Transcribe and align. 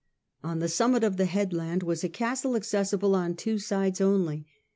On 0.43 0.57
the 0.57 0.67
summit 0.67 1.03
of 1.03 1.17
the 1.17 1.25
headland 1.27 1.83
was 1.83 2.03
a 2.03 2.09
castle 2.09 2.55
accessible 2.55 3.15
on 3.15 3.35
two 3.35 3.59
sides 3.59 4.01
only. 4.01 4.47